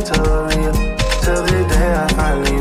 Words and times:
into 0.00 0.22
real 0.22 0.72
till 1.20 1.42
the 1.44 1.66
day 1.68 1.92
I 1.92 2.08
finally 2.14 2.59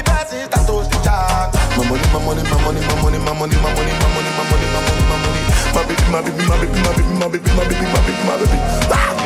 the 0.00 0.10
passes, 0.10 0.48
that 0.48 0.66
toast 0.66 0.90
the 0.90 0.98
chat. 1.04 1.52
My 1.76 1.84
money, 1.84 2.04
my 2.12 2.18
money, 2.24 2.42
my 2.42 2.56
money, 2.64 2.80
my 2.80 2.94
money, 3.02 3.18
my 3.20 3.32
money, 3.36 3.56
my 3.60 3.70
money, 3.76 3.92
my 3.92 4.08
money, 4.16 4.30
my 4.36 4.44
money, 4.48 4.66
my 4.72 4.80
money, 4.80 5.04
my 5.04 5.16
money. 5.20 5.42
My 5.76 5.82
baby, 5.84 6.04
my 6.10 6.20
baby, 6.24 6.42
my 6.48 6.56
baby, 6.60 6.80
my 6.80 6.92
baby, 6.96 7.12
my 7.20 7.28
baby, 7.28 7.50
my 7.52 7.64
baby, 7.68 7.86
my 7.92 8.00
baby, 8.00 8.22
my 8.24 8.36
baby. 8.40 8.58
Ah! 8.92 9.16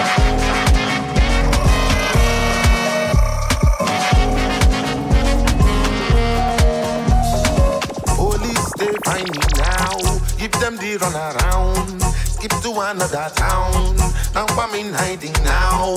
they 8.76 8.90
find 9.07 9.31
me 9.31 9.38
now. 9.57 9.97
Give 10.37 10.52
them 10.59 10.76
the 10.76 10.99
run 11.00 11.14
around. 11.14 12.02
Skip 12.26 12.50
to 12.62 12.71
another 12.90 13.31
town. 13.37 13.97
Now 14.35 14.47
I'm 14.59 14.75
in 14.75 14.93
hiding 14.93 15.33
now. 15.45 15.95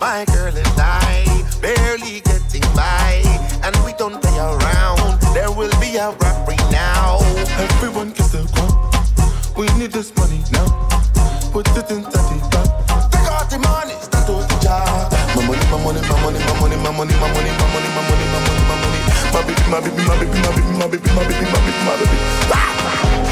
My 0.00 0.24
girl 0.26 0.54
and 0.54 0.80
I 0.80 1.24
barely 1.60 2.20
getting 2.20 2.62
by 2.74 3.55
and 3.66 3.76
we 3.84 3.92
don't 3.94 4.22
play 4.22 4.38
around. 4.38 5.18
There 5.34 5.50
will 5.50 5.72
be 5.80 5.96
a 5.96 6.10
robbery 6.22 6.56
now. 6.70 7.18
Everyone 7.58 8.10
gets 8.12 8.30
the 8.30 8.46
crop. 8.54 9.58
We 9.58 9.66
need 9.78 9.90
this 9.90 10.14
money 10.14 10.40
now. 10.54 10.70
Put 11.50 11.66
it 11.74 11.90
in 11.90 12.02
the 12.06 12.22
bank. 12.54 12.70
Take 13.10 13.26
out 13.26 13.50
the 13.50 13.58
money, 13.58 13.98
start 14.06 14.26
to 14.30 14.34
the 14.38 14.56
job. 14.62 15.10
My 15.34 15.42
money, 15.46 15.66
my 15.66 15.78
money, 15.82 16.00
my 16.06 16.14
money, 16.22 16.38
my 16.46 16.54
money, 16.62 16.76
my 16.78 16.90
money, 16.94 17.14
my 17.18 17.28
money, 17.34 17.50
my 17.58 17.66
money, 17.74 17.90
my 17.90 18.02
money, 18.06 18.26
my 18.30 18.40
money, 18.46 18.62
my 18.70 18.76
money. 18.78 19.00
My 19.34 19.42
baby, 19.42 19.62
my 19.66 19.80
baby, 19.82 20.02
my 20.06 20.14
baby, 20.14 20.38
my 20.38 20.54
baby, 20.54 20.70
my 20.78 20.86
baby, 20.86 21.10
my 21.10 21.22
baby, 21.26 21.46
my 21.50 21.58
baby, 21.58 21.82
my 21.82 21.94
baby. 21.98 23.25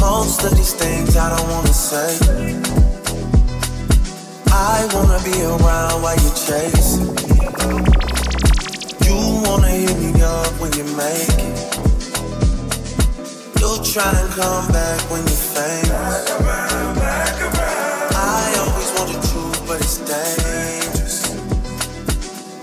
Most 0.00 0.44
of 0.44 0.56
these 0.56 0.74
things 0.74 1.16
I 1.16 1.36
don't 1.36 1.48
wanna 1.50 1.72
say. 1.72 2.81
I 4.54 4.86
wanna 4.92 5.18
be 5.24 5.32
around 5.42 6.02
while 6.02 6.14
you 6.16 6.30
chase. 6.46 6.98
Me. 6.98 7.06
You 9.06 9.16
wanna 9.48 9.68
hit 9.68 9.96
me 9.98 10.22
up 10.22 10.52
when 10.60 10.70
you 10.74 10.84
make 10.94 11.38
it. 11.40 11.56
You'll 13.58 13.82
try 13.82 14.12
and 14.12 14.30
come 14.32 14.68
back 14.68 15.00
when 15.10 15.22
you're 15.22 15.46
famous. 15.56 16.30
I 18.14 18.54
always 18.60 18.90
want 18.98 19.10
the 19.14 19.20
truth, 19.30 19.60
but 19.66 19.80
it's 19.80 19.98
dangerous. 20.04 21.16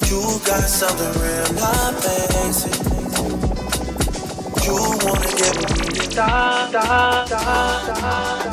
You 0.09 0.21
got 0.45 0.63
something 0.69 1.13
real, 1.23 1.49
not 1.55 1.93
basic. 2.03 2.77
You 4.63 4.77
wanna 5.03 5.31
get 5.41 5.55
me, 5.57 5.99
stop, 6.05 6.69
stop, 6.69 7.27
stop, 7.27 7.81
stop, 7.81 8.41
stop. 8.41 8.48